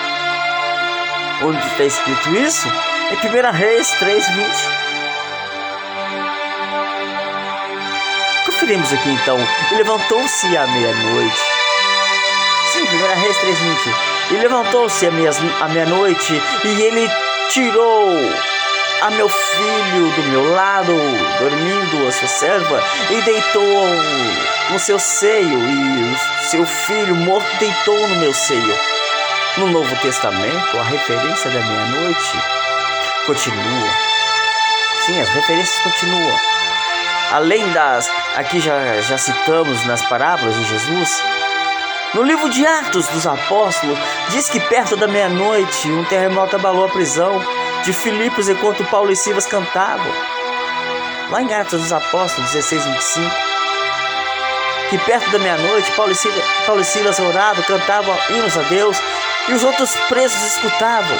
Onde 1.43 1.59
está 1.67 1.83
escrito 1.83 2.29
isso? 2.35 2.67
Em 3.11 3.15
1 3.15 3.51
Reis 3.51 3.89
3,20. 3.99 4.85
Conferimos 8.45 8.93
aqui 8.93 9.09
então. 9.09 9.37
Levantou-se 9.75 10.55
à 10.55 10.65
meia-noite. 10.67 11.41
Sim, 12.71 12.83
1 12.83 12.85
Reis 13.21 13.37
3,20. 13.37 14.14
E 14.31 14.33
levantou-se 14.33 15.05
à 15.05 15.11
meia-noite 15.11 16.41
e 16.63 16.81
ele 16.81 17.09
tirou 17.49 18.09
a 19.01 19.11
meu 19.11 19.29
filho 19.29 20.09
do 20.15 20.23
meu 20.29 20.51
lado, 20.55 20.93
dormindo 21.39 22.07
a 22.07 22.11
sua 22.11 22.27
serva, 22.27 22.83
e 23.11 23.21
deitou 23.21 23.87
no 24.71 24.79
seu 24.79 24.97
seio, 24.97 25.59
e 25.59 26.15
seu 26.49 26.65
filho 26.65 27.15
morto 27.15 27.47
deitou 27.59 28.07
no 28.07 28.15
meu 28.15 28.33
seio. 28.33 28.79
No 29.57 29.67
Novo 29.67 29.95
Testamento, 29.97 30.77
a 30.77 30.83
referência 30.83 31.49
da 31.49 31.59
meia-noite 31.59 32.31
continua. 33.25 33.89
Sim, 35.05 35.21
as 35.21 35.29
referências 35.29 35.79
continuam. 35.79 36.39
Além 37.31 37.71
das, 37.71 38.09
aqui 38.35 38.59
já, 38.59 39.01
já 39.01 39.17
citamos 39.17 39.85
nas 39.85 40.01
parábolas 40.03 40.55
de 40.55 40.65
Jesus, 40.65 41.23
no 42.15 42.23
livro 42.23 42.49
de 42.49 42.65
Atos 42.65 43.07
dos 43.07 43.27
Apóstolos, 43.27 43.99
diz 44.29 44.49
que 44.49 44.57
perto 44.57 44.95
da 44.95 45.05
meia-noite 45.05 45.91
um 45.91 46.05
terremoto 46.05 46.55
abalou 46.55 46.85
a 46.85 46.89
prisão 46.89 47.41
de 47.83 47.91
Filipos 47.91 48.47
enquanto 48.47 48.85
Paulo 48.85 49.11
e 49.11 49.15
Silas 49.17 49.45
cantavam. 49.45 50.09
Lá 51.29 51.41
em 51.41 51.53
Atos 51.53 51.81
dos 51.81 51.91
Apóstolos 51.91 52.51
16, 52.51 52.85
25. 52.85 53.35
Que 54.89 54.97
perto 54.99 55.29
da 55.29 55.39
meia-noite 55.39 55.91
Paulo, 55.91 56.13
e 56.13 56.15
Silas, 56.15 56.41
Paulo 56.65 56.79
e 56.79 56.85
Silas 56.85 57.19
oravam, 57.19 57.61
cantavam 57.63 58.17
hinos 58.29 58.57
a 58.57 58.61
Deus 58.61 58.97
e 59.49 59.51
os 59.51 59.63
outros 59.65 59.93
presos 60.07 60.41
escutavam. 60.55 61.17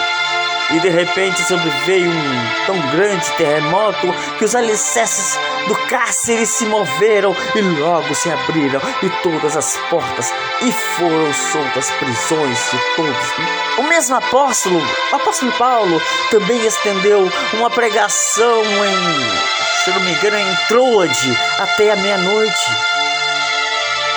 E 0.71 0.80
de 0.80 0.89
repente 0.89 1.41
sobreveio 1.43 2.10
um 2.10 2.65
tão 2.65 2.80
grande 2.91 3.30
terremoto 3.34 4.13
que 4.38 4.45
os 4.45 4.56
alicerces 4.56 5.38
do 5.67 5.75
cárcere 5.88 6.45
se 6.45 6.65
moveram 6.65 7.36
e 7.56 7.62
logo 7.62 8.13
se 8.15 8.30
abriram 8.30 8.82
e 9.01 9.10
todas 9.21 9.56
as 9.56 9.78
portas 9.89 10.34
e 10.62 10.71
foram 10.71 11.34
soltas 11.34 11.91
prisões 11.91 12.71
de 12.71 12.80
todos. 12.95 13.34
O 13.78 13.84
mesmo 13.84 14.15
apóstolo, 14.15 14.80
o 15.12 15.15
apóstolo 15.15 15.51
Paulo, 15.54 16.01
também 16.32 16.65
estendeu 16.65 17.30
uma 17.54 17.69
pregação 17.69 18.63
em, 18.63 19.84
se 19.84 19.91
não 19.91 19.99
me 20.01 20.12
engano, 20.12 20.38
em 20.38 20.56
Troade 20.67 21.38
até 21.60 21.91
a 21.91 21.95
meia-noite. 21.95 22.71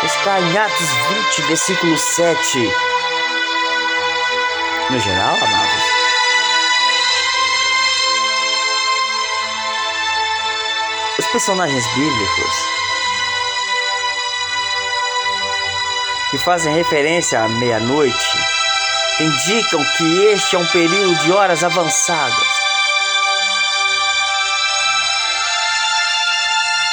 Está 0.04 0.40
em 0.40 0.56
Atos 0.56 0.88
20, 1.36 1.42
versículo 1.48 1.98
7. 1.98 2.72
No 4.90 5.00
geral, 5.00 5.36
amados, 5.36 5.84
personagens 11.32 11.86
bíblicos 11.94 12.54
que 16.30 16.38
fazem 16.38 16.74
referência 16.74 17.40
à 17.42 17.48
meia-noite 17.48 18.38
indicam 19.20 19.82
que 19.96 20.24
este 20.26 20.56
é 20.56 20.58
um 20.58 20.66
período 20.66 21.16
de 21.16 21.32
horas 21.32 21.64
avançadas. 21.64 22.48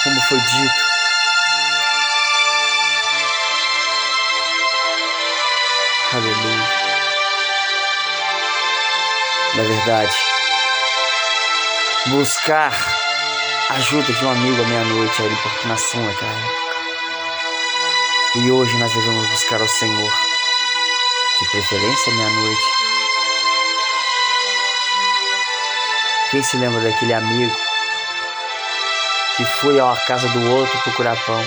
Como 0.04 0.22
foi 0.24 0.40
dito, 0.40 0.86
Aleluia. 6.14 6.70
Na 9.56 9.64
verdade, 9.64 10.16
buscar 12.08 12.72
ajuda 13.70 14.14
de 14.14 14.26
um 14.26 14.30
amigo 14.30 14.62
à 14.62 14.66
meia-noite, 14.68 15.22
a 15.22 15.26
importunação 15.26 16.04
naquela 16.04 16.32
época. 16.32 16.66
E 18.36 18.52
hoje 18.52 18.78
nós 18.78 18.94
devemos 18.94 19.30
buscar 19.30 19.60
ao 19.60 19.68
Senhor, 19.68 20.14
de 21.40 21.50
preferência 21.50 22.14
meia-noite. 22.14 22.62
Quem 26.30 26.44
se 26.44 26.58
lembra 26.58 26.82
daquele 26.82 27.14
amigo 27.14 27.56
que 29.38 29.46
foi 29.46 29.80
à 29.80 29.96
casa 30.08 30.28
do 30.30 30.52
outro 30.52 30.78
procurar 30.82 31.18
pão? 31.26 31.44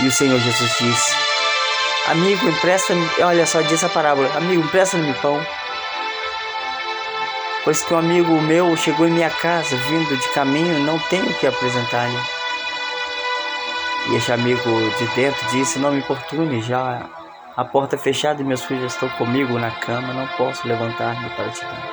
E 0.00 0.06
o 0.06 0.12
Senhor 0.12 0.38
Jesus 0.38 0.76
disse: 0.78 1.16
Amigo, 2.06 2.48
empresta-me. 2.48 3.06
Olha 3.20 3.46
só, 3.46 3.60
diz 3.62 3.82
a 3.84 3.88
parábola: 3.88 4.30
Amigo, 4.36 4.64
empresta-me 4.64 5.12
pão. 5.14 5.44
Pois 7.68 7.82
que 7.82 7.92
um 7.92 7.98
amigo 7.98 8.40
meu 8.40 8.74
chegou 8.78 9.06
em 9.06 9.10
minha 9.10 9.28
casa, 9.28 9.76
vindo 9.76 10.16
de 10.16 10.28
caminho, 10.32 10.78
não 10.84 10.98
tenho 10.98 11.26
o 11.26 11.34
que 11.34 11.46
apresentar-lhe. 11.46 12.18
E 14.08 14.16
este 14.16 14.32
amigo 14.32 14.70
de 14.98 15.06
dentro 15.08 15.46
disse: 15.50 15.78
Não 15.78 15.92
me 15.92 15.98
importune, 15.98 16.62
já 16.62 17.06
a 17.54 17.64
porta 17.66 17.96
é 17.96 17.98
fechada 17.98 18.40
e 18.40 18.44
meus 18.46 18.64
filhos 18.64 18.94
estão 18.94 19.10
comigo 19.10 19.58
na 19.58 19.70
cama, 19.70 20.14
não 20.14 20.26
posso 20.28 20.66
levantar-me 20.66 21.28
para 21.28 21.50
te 21.50 21.60
dar. 21.60 21.92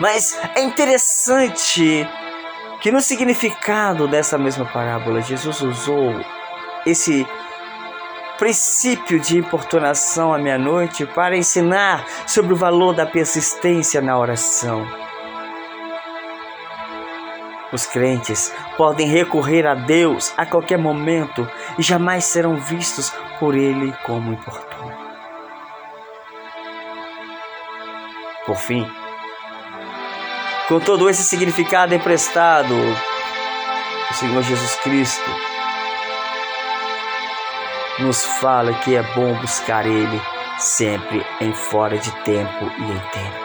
Mas 0.00 0.40
é 0.54 0.62
interessante 0.62 2.08
que 2.80 2.90
no 2.90 3.02
significado 3.02 4.08
dessa 4.08 4.38
mesma 4.38 4.64
parábola, 4.64 5.20
Jesus 5.20 5.60
usou 5.60 6.24
esse 6.86 7.26
princípio 8.38 9.20
de 9.20 9.38
importunação 9.38 10.32
à 10.32 10.38
meia-noite 10.38 11.06
para 11.06 11.36
ensinar 11.36 12.04
sobre 12.26 12.52
o 12.52 12.56
valor 12.56 12.94
da 12.94 13.06
persistência 13.06 14.00
na 14.00 14.18
oração. 14.18 14.86
Os 17.72 17.86
crentes 17.86 18.52
podem 18.76 19.08
recorrer 19.08 19.66
a 19.66 19.74
Deus 19.74 20.32
a 20.36 20.46
qualquer 20.46 20.78
momento 20.78 21.48
e 21.78 21.82
jamais 21.82 22.24
serão 22.24 22.56
vistos 22.56 23.12
por 23.38 23.54
Ele 23.54 23.92
como 24.04 24.32
importuno. 24.32 24.94
Por 28.46 28.56
fim, 28.56 28.86
com 30.68 30.78
todo 30.78 31.08
esse 31.08 31.24
significado 31.24 31.94
emprestado, 31.94 32.74
o 34.10 34.14
Senhor 34.14 34.42
Jesus 34.42 34.76
Cristo 34.76 35.53
nos 38.00 38.24
fala 38.24 38.74
que 38.74 38.96
é 38.96 39.02
bom 39.14 39.34
buscar 39.34 39.86
Ele 39.86 40.20
sempre 40.58 41.24
em 41.40 41.52
fora 41.52 41.96
de 41.98 42.10
tempo 42.22 42.64
e 42.78 42.82
em 42.82 42.98
tempo. 43.10 43.44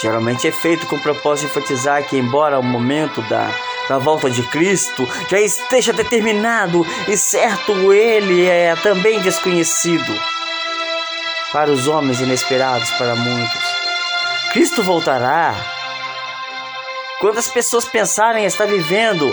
Geralmente 0.00 0.46
é 0.46 0.52
feito 0.52 0.86
com 0.86 0.96
o 0.96 1.00
propósito 1.00 1.46
de 1.46 1.58
enfatizar 1.58 2.04
que, 2.04 2.18
embora 2.18 2.58
o 2.58 2.62
momento 2.62 3.22
da, 3.22 3.50
da 3.88 3.98
volta 3.98 4.30
de 4.30 4.42
Cristo 4.42 5.08
já 5.30 5.40
esteja 5.40 5.92
determinado 5.92 6.86
e 7.08 7.16
certo, 7.16 7.92
ele 7.92 8.44
é 8.44 8.76
também 8.76 9.20
desconhecido 9.20 10.20
para 11.52 11.70
os 11.70 11.88
homens 11.88 12.20
inesperados 12.20 12.90
para 12.92 13.16
muitos. 13.16 13.64
Cristo 14.52 14.82
voltará 14.82 15.75
quando 17.20 17.38
as 17.38 17.48
pessoas 17.48 17.86
pensarem 17.86 18.44
estar 18.44 18.66
vivendo 18.66 19.26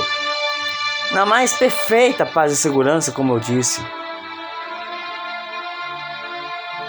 na 1.12 1.26
mais 1.26 1.54
perfeita 1.54 2.26
paz 2.26 2.52
e 2.52 2.58
segurança, 2.58 3.12
como 3.12 3.34
eu 3.34 3.40
disse. 3.40 3.82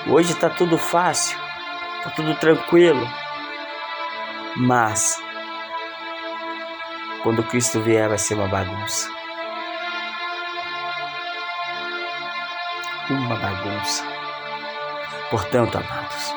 Hoje 0.06 0.32
está 0.32 0.48
tudo 0.48 0.78
fácil, 0.78 1.38
está 1.98 2.10
tudo 2.10 2.34
tranquilo, 2.36 3.06
mas 4.56 5.20
quando 7.22 7.42
Cristo 7.42 7.80
vier 7.80 8.08
vai 8.08 8.18
ser 8.18 8.34
uma 8.34 8.48
bagunça. 8.48 9.08
Uma 13.10 13.36
bagunça. 13.36 14.04
Portanto, 15.30 15.76
amados, 15.78 16.34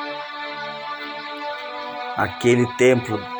aquele 2.16 2.66
templo 2.74 3.37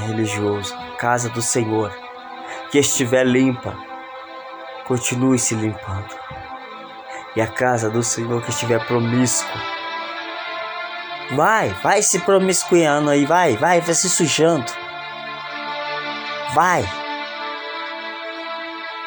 religioso, 0.00 0.74
casa 0.98 1.28
do 1.28 1.42
Senhor, 1.42 1.92
que 2.70 2.78
estiver 2.78 3.24
limpa, 3.24 3.76
continue 4.86 5.38
se 5.38 5.54
limpando. 5.54 6.14
E 7.34 7.40
a 7.40 7.46
casa 7.46 7.90
do 7.90 8.02
Senhor 8.02 8.42
que 8.42 8.50
estiver 8.50 8.84
promíscua, 8.86 9.60
vai, 11.32 11.68
vai 11.82 12.02
se 12.02 12.18
promiscuando 12.20 13.10
aí, 13.10 13.26
vai, 13.26 13.56
vai, 13.56 13.80
vai 13.80 13.94
se 13.94 14.08
sujando. 14.08 14.72
Vai. 16.54 16.88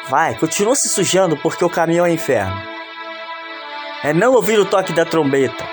Vai, 0.08 0.34
continua 0.36 0.74
se 0.74 0.88
sujando 0.88 1.36
porque 1.36 1.64
o 1.64 1.70
caminho 1.70 2.04
é 2.04 2.08
o 2.08 2.12
inferno. 2.12 2.60
É 4.02 4.12
não 4.12 4.32
ouvir 4.32 4.58
o 4.58 4.64
toque 4.64 4.92
da 4.92 5.04
trombeta. 5.04 5.64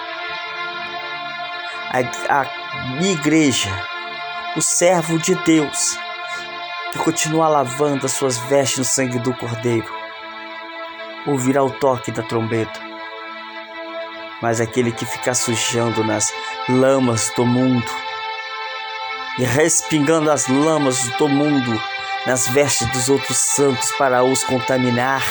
A, 1.89 2.41
a 2.41 3.01
igreja 3.01 3.71
o 4.57 4.61
servo 4.61 5.19
de 5.19 5.35
Deus, 5.43 5.99
que 6.91 6.97
continua 6.97 7.47
lavando 7.47 8.07
as 8.07 8.13
suas 8.13 8.39
vestes 8.39 8.79
no 8.79 8.85
sangue 8.85 9.19
do 9.19 9.31
Cordeiro, 9.35 9.85
ouvirá 11.27 11.63
o 11.63 11.69
toque 11.69 12.11
da 12.11 12.23
trombeta. 12.23 12.79
Mas 14.41 14.59
aquele 14.59 14.91
que 14.91 15.05
ficar 15.05 15.35
sujando 15.35 16.03
nas 16.03 16.33
lamas 16.67 17.31
do 17.35 17.45
mundo 17.45 17.85
e 19.37 19.43
respingando 19.43 20.31
as 20.31 20.47
lamas 20.47 21.07
do 21.19 21.29
mundo 21.29 21.79
nas 22.25 22.47
vestes 22.47 22.91
dos 22.91 23.09
outros 23.09 23.37
santos 23.37 23.91
para 23.91 24.23
os 24.23 24.43
contaminar, 24.43 25.21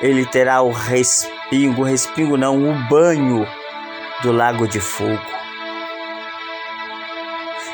ele 0.00 0.24
terá 0.26 0.62
o 0.62 0.70
respingo, 0.70 1.82
respingo 1.82 2.36
não, 2.36 2.70
o 2.70 2.88
banho 2.88 3.44
do 4.22 4.30
lago 4.30 4.68
de 4.68 4.78
fogo 4.78 5.43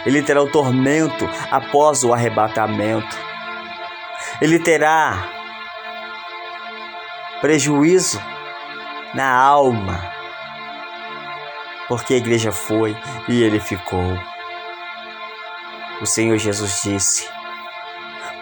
ele 0.06 0.22
terá 0.22 0.42
o 0.42 0.50
tormento 0.50 1.28
após 1.50 2.02
o 2.04 2.12
arrebatamento, 2.12 3.16
ele 4.40 4.58
terá 4.58 5.28
prejuízo 7.40 8.20
na 9.14 9.32
alma, 9.34 10.00
porque 11.88 12.14
a 12.14 12.16
igreja 12.18 12.52
foi 12.52 12.96
e 13.28 13.42
ele 13.42 13.60
ficou. 13.60 14.18
O 16.00 16.06
Senhor 16.06 16.38
Jesus 16.38 16.80
disse: 16.82 17.28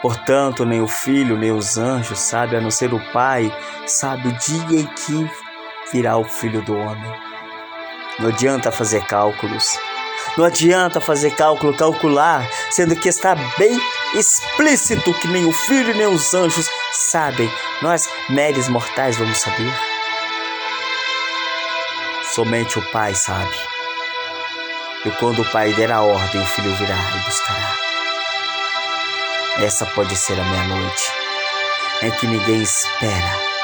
Portanto, 0.01 0.65
nem 0.65 0.81
o 0.81 0.87
filho, 0.87 1.37
nem 1.37 1.51
os 1.51 1.77
anjos 1.77 2.21
sabem, 2.21 2.59
a 2.59 2.63
não 2.63 2.71
ser 2.71 2.95
o 2.95 3.01
Pai, 3.13 3.53
sabe 3.87 4.29
o 4.29 4.33
dia 4.33 4.81
em 4.81 4.87
que 4.87 5.31
virá 5.93 6.17
o 6.17 6.25
filho 6.25 6.63
do 6.63 6.77
homem. 6.77 7.13
Não 8.21 8.29
adianta 8.29 8.71
fazer 8.71 9.05
cálculos. 9.07 9.79
Não 10.37 10.45
adianta 10.45 11.01
fazer 11.01 11.33
cálculo, 11.33 11.77
calcular, 11.77 12.49
sendo 12.71 12.95
que 12.97 13.09
está 13.09 13.35
bem 13.59 13.81
explícito 14.15 15.13
que 15.15 15.29
nem 15.29 15.45
o 15.45 15.53
filho 15.53 15.95
nem 15.95 16.07
os 16.07 16.33
anjos 16.35 16.69
sabem. 16.93 17.51
Nós, 17.83 18.09
médios 18.29 18.69
mortais, 18.69 19.17
vamos 19.17 19.39
saber. 19.39 19.73
Somente 22.35 22.79
o 22.79 22.91
Pai 22.91 23.15
sabe. 23.15 23.55
E 25.05 25.11
quando 25.13 25.43
o 25.43 25.51
Pai 25.51 25.73
der 25.73 25.91
a 25.91 26.03
ordem, 26.03 26.41
o 26.41 26.47
filho 26.47 26.75
virá 26.75 26.95
e 26.95 27.25
buscará. 27.25 27.77
Essa 29.59 29.87
pode 29.87 30.15
ser 30.15 30.39
a 30.39 30.45
meia-noite, 30.45 31.13
em 32.03 32.11
que 32.13 32.27
ninguém 32.27 32.63
espera 32.63 33.58